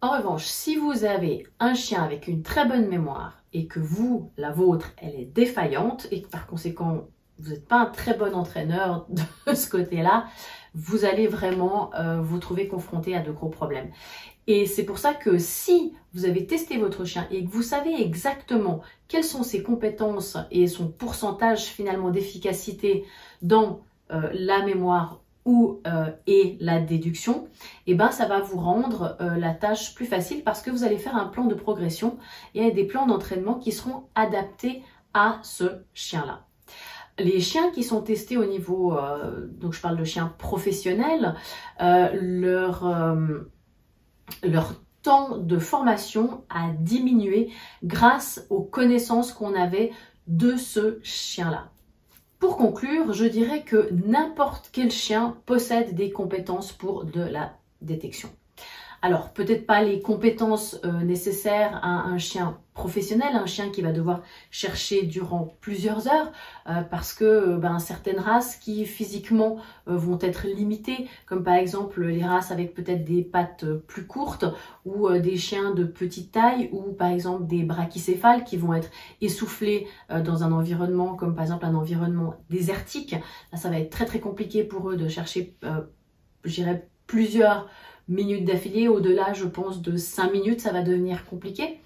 En 0.00 0.10
revanche, 0.10 0.44
si 0.44 0.76
vous 0.76 1.04
avez 1.04 1.46
un 1.58 1.74
chien 1.74 2.02
avec 2.02 2.28
une 2.28 2.42
très 2.42 2.66
bonne 2.66 2.88
mémoire 2.88 3.42
et 3.52 3.66
que 3.66 3.80
vous, 3.80 4.30
la 4.36 4.52
vôtre, 4.52 4.92
elle 4.98 5.16
est 5.16 5.24
défaillante 5.24 6.06
et 6.12 6.22
que 6.22 6.28
par 6.28 6.46
conséquent, 6.46 7.08
vous 7.38 7.50
n'êtes 7.50 7.66
pas 7.66 7.80
un 7.80 7.86
très 7.86 8.14
bon 8.14 8.34
entraîneur 8.34 9.06
de 9.46 9.54
ce 9.54 9.68
côté-là, 9.68 10.26
vous 10.74 11.04
allez 11.04 11.26
vraiment 11.26 11.90
euh, 11.94 12.20
vous 12.20 12.38
trouver 12.38 12.68
confronté 12.68 13.16
à 13.16 13.20
de 13.20 13.30
gros 13.30 13.48
problèmes. 13.48 13.90
Et 14.46 14.66
c'est 14.66 14.84
pour 14.84 14.98
ça 14.98 15.12
que 15.12 15.38
si 15.38 15.92
vous 16.14 16.24
avez 16.24 16.46
testé 16.46 16.78
votre 16.78 17.04
chien 17.04 17.26
et 17.30 17.44
que 17.44 17.50
vous 17.50 17.62
savez 17.62 18.00
exactement 18.00 18.80
quelles 19.06 19.24
sont 19.24 19.42
ses 19.42 19.62
compétences 19.62 20.38
et 20.50 20.66
son 20.66 20.88
pourcentage 20.88 21.64
finalement 21.64 22.10
d'efficacité 22.10 23.04
dans 23.42 23.80
euh, 24.10 24.30
la 24.32 24.64
mémoire 24.64 25.20
ou 25.44 25.80
euh, 25.86 26.10
et 26.26 26.56
la 26.60 26.80
déduction, 26.80 27.48
et 27.86 27.92
eh 27.92 27.94
ben 27.94 28.10
ça 28.10 28.26
va 28.26 28.40
vous 28.40 28.58
rendre 28.58 29.16
la 29.18 29.54
tâche 29.54 29.94
plus 29.94 30.04
facile 30.04 30.42
parce 30.44 30.60
que 30.60 30.70
vous 30.70 30.84
allez 30.84 30.98
faire 30.98 31.16
un 31.16 31.26
plan 31.26 31.46
de 31.46 31.54
progression 31.54 32.18
et 32.54 32.70
des 32.70 32.84
plans 32.84 33.06
d'entraînement 33.06 33.54
qui 33.54 33.72
seront 33.72 34.04
adaptés 34.14 34.82
à 35.14 35.40
ce 35.42 35.80
chien-là 35.94 36.47
les 37.18 37.40
chiens 37.40 37.70
qui 37.70 37.82
sont 37.82 38.02
testés 38.02 38.36
au 38.36 38.44
niveau, 38.44 38.96
euh, 38.96 39.46
donc 39.46 39.72
je 39.72 39.80
parle 39.80 39.96
de 39.96 40.04
chiens 40.04 40.34
professionnels, 40.38 41.34
euh, 41.80 42.08
euh, 42.82 43.40
leur 44.42 44.74
temps 45.02 45.38
de 45.38 45.58
formation 45.58 46.44
a 46.50 46.70
diminué 46.70 47.50
grâce 47.84 48.46
aux 48.50 48.62
connaissances 48.62 49.32
qu'on 49.32 49.54
avait 49.54 49.92
de 50.26 50.56
ce 50.56 50.98
chien-là. 51.02 51.70
Pour 52.38 52.56
conclure, 52.56 53.12
je 53.12 53.24
dirais 53.24 53.62
que 53.62 53.88
n'importe 54.06 54.70
quel 54.72 54.90
chien 54.90 55.36
possède 55.46 55.94
des 55.94 56.10
compétences 56.10 56.72
pour 56.72 57.04
de 57.04 57.22
la 57.22 57.56
détection. 57.80 58.28
Alors, 59.00 59.32
peut-être 59.32 59.64
pas 59.64 59.82
les 59.82 60.00
compétences 60.00 60.80
euh, 60.84 61.02
nécessaires 61.02 61.78
à 61.84 62.08
un 62.08 62.18
chien 62.18 62.58
professionnel, 62.74 63.28
un 63.34 63.46
chien 63.46 63.70
qui 63.70 63.80
va 63.80 63.92
devoir 63.92 64.22
chercher 64.50 65.02
durant 65.02 65.56
plusieurs 65.60 66.08
heures, 66.08 66.32
euh, 66.68 66.82
parce 66.82 67.12
que 67.12 67.24
euh, 67.24 67.56
ben, 67.58 67.78
certaines 67.78 68.18
races 68.18 68.56
qui 68.56 68.86
physiquement 68.86 69.58
vont 69.86 70.18
être 70.20 70.46
limitées, 70.46 71.08
comme 71.26 71.44
par 71.44 71.54
exemple 71.54 72.04
les 72.04 72.24
races 72.24 72.50
avec 72.50 72.74
peut-être 72.74 73.04
des 73.04 73.22
pattes 73.22 73.64
plus 73.86 74.06
courtes, 74.06 74.46
ou 74.84 75.08
des 75.10 75.36
chiens 75.36 75.72
de 75.72 75.84
petite 75.84 76.32
taille, 76.32 76.68
ou 76.72 76.92
par 76.92 77.08
exemple 77.08 77.46
des 77.46 77.62
brachycéphales 77.62 78.42
qui 78.44 78.56
vont 78.56 78.74
être 78.74 78.90
essoufflés 79.20 79.86
dans 80.10 80.42
un 80.42 80.52
environnement 80.52 81.14
comme 81.14 81.34
par 81.34 81.44
exemple 81.44 81.64
un 81.64 81.74
environnement 81.74 82.34
désertique. 82.50 83.16
Ça 83.54 83.70
va 83.70 83.78
être 83.78 83.90
très 83.90 84.06
très 84.06 84.20
compliqué 84.20 84.64
pour 84.64 84.90
eux 84.90 84.96
de 84.96 85.08
chercher, 85.08 85.56
je 86.44 86.62
plusieurs 87.08 87.68
minutes 88.08 88.44
d'affilée. 88.44 88.88
Au-delà, 88.88 89.32
je 89.32 89.44
pense, 89.44 89.82
de 89.82 89.96
5 89.96 90.32
minutes, 90.32 90.60
ça 90.60 90.72
va 90.72 90.82
devenir 90.82 91.24
compliqué. 91.26 91.78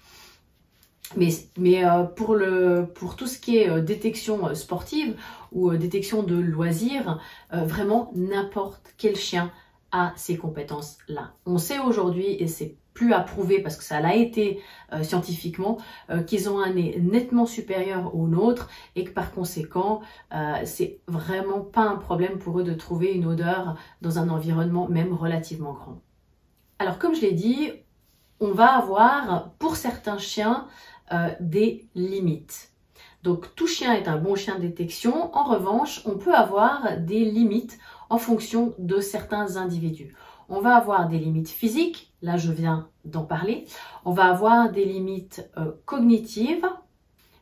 Mais, 1.17 1.85
euh, 1.85 2.03
pour, 2.03 2.35
le, 2.35 2.87
pour 2.93 3.15
tout 3.15 3.27
ce 3.27 3.37
qui 3.39 3.57
est 3.57 3.69
euh, 3.69 3.81
détection 3.81 4.47
euh, 4.47 4.53
sportive 4.53 5.15
ou 5.51 5.75
détection 5.75 6.23
de 6.23 6.35
loisirs, 6.35 7.19
vraiment 7.51 8.11
n'importe 8.15 8.81
quel 8.97 9.15
chien 9.15 9.51
a 9.91 10.11
ces 10.15 10.35
compétences-là. 10.35 11.33
On 11.45 11.59
sait 11.59 11.77
aujourd'hui, 11.77 12.25
et 12.39 12.47
c'est 12.47 12.75
plus 12.95 13.13
à 13.13 13.19
prouver 13.19 13.59
parce 13.59 13.75
que 13.75 13.83
ça 13.83 13.99
l'a 13.99 14.15
été 14.15 14.59
scientifiquement, 15.03 15.77
qu'ils 16.25 16.49
ont 16.49 16.59
un 16.59 16.73
nez 16.73 16.99
nettement 16.99 17.45
supérieur 17.45 18.15
au 18.15 18.27
nôtre 18.27 18.67
et 18.95 19.03
que 19.03 19.11
par 19.11 19.31
conséquent, 19.31 20.01
c'est 20.65 21.01
vraiment 21.07 21.59
pas 21.61 21.83
un 21.83 21.97
problème 21.97 22.39
pour 22.39 22.59
eux 22.59 22.63
de 22.63 22.73
trouver 22.73 23.11
une 23.11 23.27
odeur 23.27 23.75
dans 24.01 24.17
un 24.17 24.29
environnement 24.29 24.87
même 24.87 25.13
relativement 25.13 25.73
grand. 25.73 26.01
Alors 26.83 26.99
comme 26.99 27.15
je 27.15 27.21
l'ai 27.21 27.31
dit, 27.31 27.71
on 28.41 28.51
va 28.51 28.75
avoir 28.75 29.51
pour 29.57 29.77
certains 29.77 30.17
chiens 30.17 30.67
euh, 31.13 31.29
des 31.39 31.87
limites. 31.95 32.73
Donc 33.23 33.55
tout 33.55 33.67
chien 33.67 33.93
est 33.93 34.09
un 34.09 34.17
bon 34.17 34.35
chien 34.35 34.55
de 34.55 34.63
détection. 34.63 35.33
En 35.33 35.45
revanche, 35.45 36.01
on 36.03 36.17
peut 36.17 36.35
avoir 36.35 36.97
des 36.97 37.23
limites 37.23 37.79
en 38.09 38.17
fonction 38.17 38.73
de 38.79 38.99
certains 38.99 39.55
individus. 39.55 40.13
On 40.49 40.59
va 40.59 40.75
avoir 40.75 41.07
des 41.07 41.19
limites 41.19 41.47
physiques, 41.47 42.11
là 42.21 42.35
je 42.35 42.51
viens 42.51 42.89
d'en 43.05 43.23
parler. 43.23 43.65
On 44.03 44.11
va 44.11 44.25
avoir 44.25 44.69
des 44.69 44.83
limites 44.83 45.49
euh, 45.57 45.71
cognitives, 45.85 46.67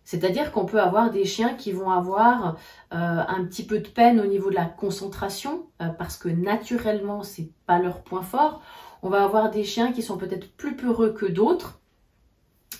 c'est-à-dire 0.03 0.51
qu'on 0.51 0.65
peut 0.65 0.79
avoir 0.79 1.09
des 1.09 1.25
chiens 1.25 1.55
qui 1.55 1.71
vont 1.71 1.89
avoir 1.89 2.57
euh, 2.93 3.23
un 3.27 3.43
petit 3.45 3.65
peu 3.65 3.79
de 3.79 3.87
peine 3.87 4.19
au 4.19 4.27
niveau 4.27 4.51
de 4.51 4.55
la 4.55 4.65
concentration 4.65 5.65
parce 5.97 6.15
que 6.15 6.29
naturellement 6.29 7.23
c'est 7.23 7.49
pas 7.65 7.79
leur 7.79 8.03
point 8.03 8.21
fort. 8.21 8.61
On 9.03 9.09
va 9.09 9.23
avoir 9.23 9.49
des 9.49 9.63
chiens 9.63 9.91
qui 9.91 10.01
sont 10.01 10.17
peut-être 10.17 10.51
plus 10.51 10.75
peureux 10.75 11.13
que 11.13 11.25
d'autres. 11.25 11.79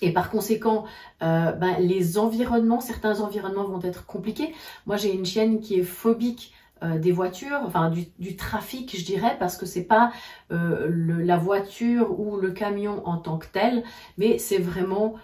Et 0.01 0.11
par 0.11 0.29
conséquent, 0.29 0.85
euh, 1.21 1.51
ben, 1.51 1.75
les 1.79 2.17
environnements, 2.17 2.81
certains 2.81 3.21
environnements 3.21 3.65
vont 3.65 3.81
être 3.81 4.05
compliqués. 4.05 4.53
Moi, 4.85 4.97
j'ai 4.97 5.13
une 5.13 5.25
chienne 5.25 5.59
qui 5.59 5.79
est 5.79 5.83
phobique 5.83 6.53
euh, 6.83 6.97
des 6.97 7.11
voitures, 7.11 7.59
enfin 7.63 7.91
du, 7.91 8.35
trafic, 8.35 8.97
je 8.97 9.05
dirais, 9.05 9.35
parce 9.39 9.55
que 9.57 9.67
c'est 9.67 9.83
pas 9.83 10.11
euh, 10.51 10.89
la 10.89 11.37
voiture 11.37 12.19
ou 12.19 12.37
le 12.37 12.49
camion 12.49 13.07
en 13.07 13.17
tant 13.17 13.37
que 13.37 13.45
tel, 13.51 13.83
mais 14.17 14.39
c'est 14.39 14.57
vraiment 14.57 15.15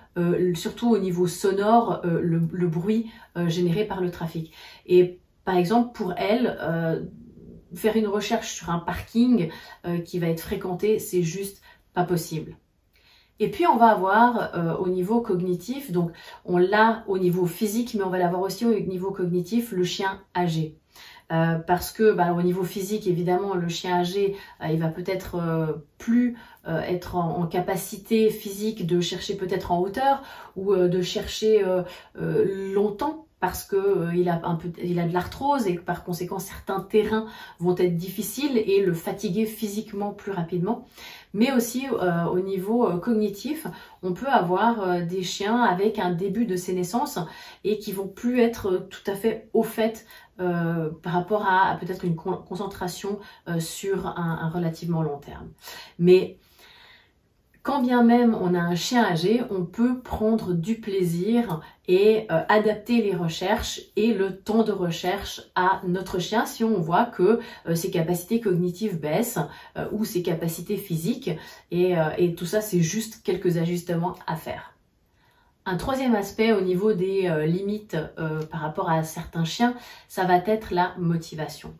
surtout 0.55 0.89
au 0.89 0.97
niveau 0.97 1.27
sonore 1.27 2.01
le, 2.03 2.41
le, 2.51 2.67
bruit 2.67 3.11
généré 3.45 3.85
par 3.85 4.01
le 4.01 4.09
trafic. 4.09 4.51
Et 4.87 5.19
par 5.45 5.55
exemple, 5.55 5.91
pour 5.93 6.13
elle, 6.17 6.57
faire 7.77 7.95
une 7.95 8.07
recherche 8.07 8.53
sur 8.53 8.69
un 8.69 8.79
parking 8.79 9.49
qui 10.05 10.19
va 10.19 10.27
être 10.27 10.41
fréquenté, 10.41 10.99
c'est 10.99 11.23
juste 11.23 11.61
pas 11.93 12.03
possible. 12.03 12.57
Et 13.39 13.49
puis 13.49 13.67
on 13.67 13.77
va 13.77 13.87
avoir 13.87 14.55
euh, 14.55 14.75
au 14.77 14.89
niveau 14.89 15.21
cognitif, 15.21 15.91
donc 15.91 16.11
on 16.45 16.57
l'a 16.57 17.03
au 17.07 17.19
niveau 17.19 17.45
physique, 17.45 17.93
mais 17.93 18.03
on 18.03 18.09
va 18.09 18.17
l'avoir 18.17 18.41
aussi 18.41 18.65
au 18.65 18.79
niveau 18.79 19.11
cognitif, 19.11 19.71
le 19.71 19.83
chien 19.83 20.21
âgé. 20.35 20.75
Euh, 21.31 21.55
parce 21.55 21.91
que 21.91 22.13
bah, 22.13 22.33
au 22.33 22.41
niveau 22.41 22.63
physique, 22.63 23.05
évidemment, 23.05 23.53
le 23.53 23.67
chien 23.67 23.99
âgé, 23.99 24.35
euh, 24.61 24.67
il 24.67 24.79
va 24.79 24.87
peut-être 24.87 25.37
plus 25.97 26.37
être 26.65 27.15
en, 27.15 27.47
capacité 27.47 28.29
physique 28.29 28.85
de 28.85 28.99
chercher 28.99 29.37
peut-être 29.37 29.71
en 29.71 29.79
hauteur 29.79 30.21
ou 30.57 30.75
de 30.75 31.01
chercher 31.01 31.63
longtemps 32.13 33.26
parce 33.39 33.63
que 33.63 33.75
euh, 33.75 34.15
il 34.15 34.29
a 34.29 35.07
de 35.07 35.13
l'arthrose 35.13 35.67
et 35.67 35.75
par 35.75 36.03
conséquent 36.03 36.39
certains 36.39 36.79
terrains 36.79 37.27
vont 37.59 37.75
être 37.77 37.95
difficiles 37.95 38.57
et 38.57 38.83
le 38.83 38.93
fatiguer 38.93 39.45
physiquement 39.45 40.11
plus 40.11 40.31
rapidement. 40.31 40.87
Mais 41.33 41.51
aussi 41.51 41.85
euh, 41.87 42.25
au 42.25 42.39
niveau 42.39 42.87
euh, 42.87 42.97
cognitif, 42.97 43.67
on 44.01 44.13
peut 44.13 44.27
avoir 44.27 45.01
des 45.03 45.21
chiens 45.21 45.61
avec 45.61 45.99
un 45.99 46.11
début 46.11 46.45
de 46.45 46.55
naissances 46.71 47.19
et 47.63 47.77
qui 47.77 47.91
vont 47.91 48.07
plus 48.07 48.39
être 48.39 48.87
tout 48.89 49.11
à 49.11 49.15
fait 49.15 49.49
au 49.53 49.63
fait 49.63 50.05
par 50.37 51.13
rapport 51.13 51.47
à, 51.47 51.77
peut-être 51.81 52.05
une 52.05 52.15
concentration 52.15 53.17
sur 53.57 54.05
un, 54.05 54.51
relativement 54.53 55.01
long 55.01 55.17
terme. 55.17 55.47
Mais 55.97 56.37
quand 57.63 57.81
bien 57.81 58.03
même 58.03 58.35
on 58.39 58.53
a 58.53 58.59
un 58.59 58.75
chien 58.75 59.03
âgé, 59.03 59.41
on 59.49 59.65
peut 59.65 59.99
prendre 59.99 60.53
du 60.53 60.75
plaisir 60.75 61.61
et 61.87 62.27
euh, 62.31 62.41
adapter 62.49 63.01
les 63.01 63.15
recherches 63.15 63.81
et 63.95 64.13
le 64.13 64.37
temps 64.37 64.63
de 64.63 64.71
recherche 64.71 65.41
à 65.55 65.81
notre 65.87 66.19
chien 66.19 66.45
si 66.45 66.63
on 66.63 66.79
voit 66.79 67.05
que 67.05 67.39
euh, 67.67 67.75
ses 67.75 67.91
capacités 67.91 68.41
cognitives 68.41 68.99
baissent 68.99 69.39
euh, 69.77 69.87
ou 69.91 70.03
ses 70.05 70.21
capacités 70.21 70.77
physiques 70.77 71.31
et, 71.71 71.95
et 72.17 72.35
tout 72.35 72.45
ça 72.45 72.61
c'est 72.61 72.81
juste 72.81 73.23
quelques 73.23 73.57
ajustements 73.57 74.15
à 74.25 74.35
faire. 74.35 74.73
Un 75.65 75.75
troisième 75.75 76.15
aspect 76.15 76.53
au 76.53 76.61
niveau 76.61 76.93
des 76.93 77.29
limites 77.45 77.97
par 78.49 78.61
rapport 78.61 78.89
à 78.89 79.03
certains 79.03 79.43
chiens, 79.43 79.75
ça 80.07 80.23
va 80.23 80.37
être 80.37 80.73
la 80.73 80.93
motivation. 80.97 81.73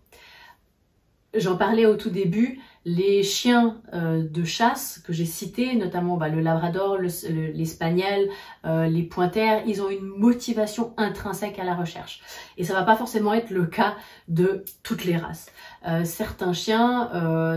J'en 1.34 1.58
parlais 1.58 1.86
au 1.86 1.96
tout 1.96 2.10
début, 2.10 2.62
les 2.86 3.22
chiens 3.22 3.82
euh, 3.94 4.26
de 4.26 4.46
chasse 4.46 5.00
que 5.00 5.12
j'ai 5.12 5.26
cités, 5.26 5.76
notamment 5.76 6.16
bah, 6.16 6.30
le 6.30 6.40
labrador, 6.40 6.98
l'espagnol, 7.00 8.30
euh, 8.64 8.88
les 8.88 9.04
pointers, 9.04 9.62
ils 9.68 9.82
ont 9.82 9.90
une 9.90 10.06
motivation 10.06 10.94
intrinsèque 10.96 11.60
à 11.60 11.66
la 11.66 11.76
recherche. 11.76 12.22
Et 12.56 12.64
ça 12.64 12.74
va 12.74 12.84
pas 12.84 12.96
forcément 12.96 13.34
être 13.34 13.50
le 13.50 13.66
cas 13.66 13.96
de 14.30 14.64
toutes 14.84 15.04
les 15.04 15.18
races. 15.18 15.52
Euh, 15.86 16.06
certains 16.06 16.54
chiens, 16.54 17.10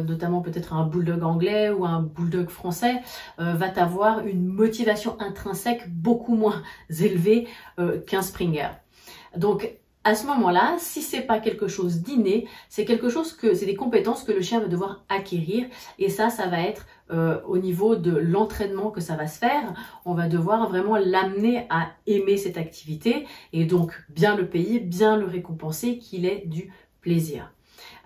notamment 0.02 0.40
peut-être 0.40 0.72
un 0.72 0.84
bulldog 0.84 1.22
anglais 1.22 1.70
ou 1.70 1.84
un 1.84 2.02
bulldog 2.02 2.48
français, 2.48 3.00
va 3.38 3.66
avoir 3.76 4.26
une 4.26 4.46
motivation 4.46 5.16
intrinsèque 5.20 5.88
beaucoup 5.88 6.34
moins 6.34 6.62
élevée 7.00 7.46
qu'un 8.06 8.22
springer. 8.22 8.70
Donc 9.36 9.80
à 10.10 10.16
ce 10.16 10.26
moment-là, 10.26 10.74
si 10.80 11.02
c'est 11.02 11.20
pas 11.20 11.38
quelque 11.38 11.68
chose 11.68 12.02
d'inné, 12.02 12.48
c'est 12.68 12.84
quelque 12.84 13.08
chose 13.08 13.32
que 13.32 13.54
c'est 13.54 13.64
des 13.64 13.76
compétences 13.76 14.24
que 14.24 14.32
le 14.32 14.42
chien 14.42 14.58
va 14.58 14.66
devoir 14.66 15.04
acquérir 15.08 15.68
et 16.00 16.08
ça, 16.10 16.30
ça 16.30 16.48
va 16.48 16.60
être 16.62 16.86
euh, 17.12 17.40
au 17.46 17.58
niveau 17.58 17.94
de 17.94 18.10
l'entraînement 18.10 18.90
que 18.90 19.00
ça 19.00 19.14
va 19.14 19.28
se 19.28 19.38
faire. 19.38 19.72
On 20.04 20.14
va 20.14 20.26
devoir 20.26 20.68
vraiment 20.68 20.96
l'amener 20.96 21.64
à 21.70 21.90
aimer 22.08 22.38
cette 22.38 22.56
activité 22.56 23.28
et 23.52 23.66
donc 23.66 23.92
bien 24.08 24.34
le 24.34 24.48
payer, 24.48 24.80
bien 24.80 25.16
le 25.16 25.26
récompenser, 25.26 25.98
qu'il 25.98 26.26
ait 26.26 26.42
du 26.44 26.72
plaisir. 27.02 27.52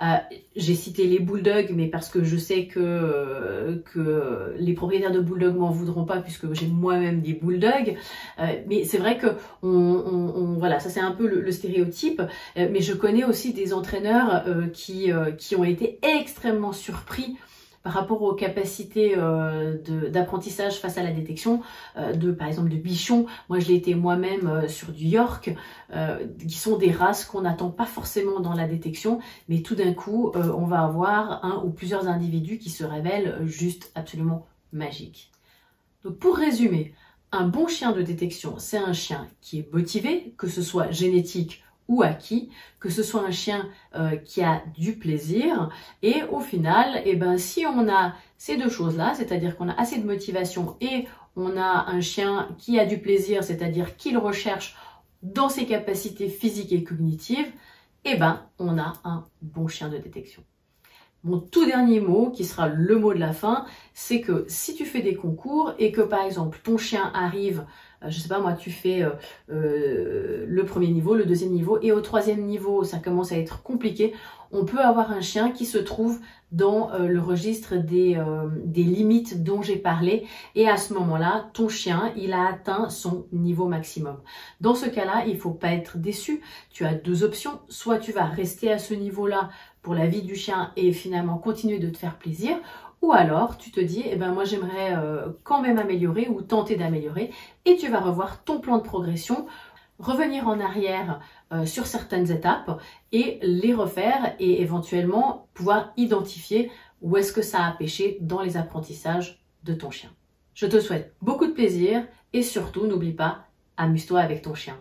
Euh, 0.03 0.17
j'ai 0.57 0.75
cité 0.75 1.07
les 1.07 1.19
bulldogs, 1.19 1.71
mais 1.71 1.87
parce 1.87 2.09
que 2.09 2.25
je 2.25 2.37
sais 2.37 2.67
que, 2.67 2.81
euh, 2.81 3.77
que 3.93 4.55
les 4.59 4.75
propriétaires 4.75 5.13
de 5.13 5.21
bulldogs 5.21 5.57
m'en 5.57 5.71
voudront 5.71 6.05
pas 6.05 6.19
puisque 6.19 6.53
j'ai 6.53 6.67
moi-même 6.67 7.21
des 7.21 7.35
bulldogs. 7.35 7.97
Euh, 8.39 8.47
mais 8.69 8.85
c'est 8.85 8.99
vrai 8.99 9.19
que 9.19 9.29
on, 9.63 10.57
voilà, 10.59 10.81
ça 10.81 10.91
c'est 10.91 11.01
un 11.01 11.13
peu 11.13 11.27
le, 11.27 11.51
stéréotype. 11.53 12.21
mais 12.57 12.81
je 12.81 12.93
connais 12.95 13.25
aussi 13.25 13.53
des 13.53 13.73
entraîneurs 13.73 14.45
qui, 14.73 15.11
qui 15.39 15.57
ont 15.57 15.65
été 15.65 15.99
extrêmement 16.03 16.73
surpris 16.73 17.37
par 17.85 17.93
rapport 17.93 18.23
aux 18.23 18.33
capacités 18.33 19.13
euh, 19.15 19.77
d'apprentissage 20.11 20.81
face 20.81 20.97
à 20.97 21.03
la 21.03 21.13
détection 21.13 21.61
euh, 21.99 22.15
de 22.15 22.33
par 22.33 22.49
exemple 22.49 22.71
de 22.71 22.77
bichons. 22.77 23.27
Moi 23.51 23.61
je 23.61 23.69
l'ai 23.69 23.75
été 23.75 23.95
moi-même 23.95 24.47
euh, 24.47 24.69
sur 24.69 24.91
du 24.91 25.05
York, 25.05 25.55
qui 26.49 26.57
sont 26.57 26.77
des 26.77 26.91
races 26.91 27.25
qu'on 27.25 27.43
n'attend 27.43 27.71
pas 27.71 27.85
forcément 27.85 28.41
dans 28.41 28.55
la 28.55 28.67
détection, 28.67 29.21
mais 29.49 29.61
tout 29.61 29.77
d'un 29.77 29.93
coup 29.93 30.33
on 30.35 30.65
va 30.65 30.83
avoir 30.83 31.45
un 31.45 31.63
ou 31.65 31.71
plusieurs 31.71 32.09
individus 32.09 32.59
qui 32.59 32.71
se 32.71 32.83
révèlent 32.83 33.39
juste 33.45 33.93
absolument 33.95 34.45
magiques. 34.73 35.31
Donc 36.03 36.17
pour 36.17 36.37
résumer, 36.37 36.95
un 37.31 37.47
bon 37.47 37.69
chien 37.69 37.93
de 37.93 38.03
détection, 38.03 38.57
c'est 38.59 38.79
un 38.79 38.93
chien 38.93 39.29
qui 39.41 39.61
est 39.61 39.73
motivé, 39.73 40.35
que 40.37 40.49
ce 40.49 40.63
soit 40.63 40.91
génétique 40.91 41.63
ou 41.89 42.03
acquis, 42.03 42.51
que 42.81 42.89
ce 42.89 43.03
soit 43.03 43.23
un 43.23 43.31
chien 43.31 43.69
euh, 43.95 44.17
qui 44.17 44.43
a 44.43 44.63
du 44.77 44.97
plaisir. 44.97 45.71
Et 46.03 46.23
au 46.31 46.41
final, 46.41 47.03
eh 47.05 47.17
ben, 47.17 47.39
si 47.39 47.67
on 47.67 47.89
a 47.89 48.15
ces 48.39 48.57
deux 48.57 48.71
choses-là, 48.71 49.15
c'est-à-dire 49.15 49.57
qu'on 49.57 49.69
a 49.69 49.79
assez 49.79 49.99
de 49.99 50.07
motivation 50.07 50.77
et 50.81 51.07
on 51.37 51.57
a 51.57 51.87
un 51.89 52.01
chien 52.01 52.49
qui 52.59 52.79
a 52.79 52.87
du 52.87 52.99
plaisir, 52.99 53.45
c'est-à-dire 53.45 53.97
qu'il 53.97 54.19
recherche 54.19 54.77
dans 55.23 55.49
ses 55.49 55.67
capacités 55.67 56.29
physiques 56.29 56.73
et 56.73 56.85
cognitives, 56.85 57.51
eh 58.05 58.17
ben, 58.17 58.47
on 58.59 58.79
a 58.79 58.95
un 59.05 59.27
bon 59.43 59.67
chien 59.67 59.89
de 59.89 59.99
détection. 59.99 60.43
Mon 61.25 61.41
tout 61.41 61.65
dernier 61.65 62.01
mot, 62.01 62.31
qui 62.31 62.45
sera 62.45 62.69
le 62.69 62.99
mot 62.99 63.15
de 63.15 63.19
la 63.19 63.33
fin, 63.33 63.65
c'est 63.95 64.21
que 64.21 64.45
si 64.47 64.75
tu 64.75 64.85
fais 64.85 65.01
des 65.01 65.15
concours 65.15 65.73
et 65.79 65.91
que 65.91 66.03
par 66.03 66.23
exemple 66.23 66.61
ton 66.63 66.77
chien 66.77 67.11
arrive 67.15 67.65
je 68.09 68.19
sais 68.19 68.29
pas 68.29 68.41
moi, 68.41 68.53
tu 68.53 68.71
fais 68.71 69.03
euh, 69.03 69.11
euh, 69.51 70.45
le 70.49 70.65
premier 70.65 70.89
niveau, 70.89 71.15
le 71.15 71.25
deuxième 71.25 71.53
niveau, 71.53 71.79
et 71.83 71.93
au 71.93 72.01
troisième 72.01 72.43
niveau, 72.43 72.85
ça 72.85 72.99
commence 72.99 73.33
à 73.33 73.39
être 73.39 73.63
compliqué. 73.63 74.13
On 74.53 74.65
peut 74.65 74.81
avoir 74.81 75.11
un 75.11 75.21
chien 75.21 75.51
qui 75.51 75.67
se 75.67 75.79
trouve 75.79 76.21
dans 76.53 76.97
le 76.97 77.19
registre 77.19 77.75
des, 77.75 78.23
des 78.65 78.85
limites 78.85 79.43
dont 79.43 79.63
j'ai 79.63 79.75
parlé, 79.75 80.27
et 80.55 80.69
à 80.69 80.77
ce 80.77 80.95
moment-là, 80.95 81.51
ton 81.55 81.69
chien, 81.69 82.13
il 82.17 82.33
a 82.33 82.47
atteint 82.47 82.89
son 82.89 83.27
niveau 83.33 83.67
maximum. 83.67 84.19
Dans 84.61 84.77
ce 84.77 84.87
cas-là, 84.87 85.25
il 85.27 85.39
faut 85.39 85.51
pas 85.51 85.73
être 85.73 85.99
déçu. 85.99 86.41
Tu 86.71 86.85
as 86.85 86.95
deux 86.95 87.25
options. 87.25 87.59
Soit 87.69 87.99
tu 87.99 88.13
vas 88.13 88.27
rester 88.27 88.71
à 88.71 88.79
ce 88.79 88.95
niveau-là 88.95 89.49
pour 89.83 89.95
la 89.95 90.07
vie 90.07 90.23
du 90.23 90.37
chien 90.37 90.71
et 90.77 90.93
finalement 90.93 91.37
continuer 91.39 91.79
de 91.81 91.91
te 91.91 91.99
faire 91.99 92.17
plaisir, 92.17 92.57
ou 93.05 93.13
alors, 93.13 93.59
tu 93.59 93.71
te 93.71 93.81
dis, 93.81 94.03
eh 94.07 94.17
ben 94.17 94.33
moi 94.33 94.45
j'aimerais 94.45 94.97
euh, 94.97 95.29
quand 95.43 95.61
même 95.61 95.79
améliorer 95.79 96.27
ou 96.29 96.41
tenter 96.41 96.75
d'améliorer, 96.75 97.31
et 97.67 97.77
tu 97.77 97.89
vas 97.89 98.01
revoir 98.01 98.45
ton 98.45 98.61
plan 98.61 98.79
de 98.79 98.83
progression, 98.83 99.47
revenir 99.99 100.49
en 100.49 100.59
arrière 100.59 101.21
euh, 101.53 101.67
sur 101.67 101.87
certaines 101.87 102.31
étapes 102.31 102.81
et 103.13 103.39
les 103.43 103.75
refaire 103.75 104.35
et 104.39 104.63
éventuellement 104.63 105.49
pouvoir 105.53 105.93
identifier 105.99 106.71
où 107.03 107.19
est-ce 107.19 107.35
que 107.35 107.43
ça 107.43 107.67
a 107.67 107.73
pêché 107.73 108.17
dans 108.23 108.41
les 108.41 108.57
apprentissages 108.57 109.45
de 109.65 109.75
ton 109.75 109.91
chien. 109.91 110.11
Je 110.55 110.67
te 110.67 110.81
souhaite 110.81 111.15
beaucoup 111.21 111.47
de 111.47 111.53
plaisir 111.53 112.07
et 112.33 112.43
surtout 112.43 112.87
n'oublie 112.87 113.13
pas, 113.13 113.45
amuse-toi 113.77 114.21
avec 114.21 114.41
ton 114.41 114.55
chien. 114.55 114.79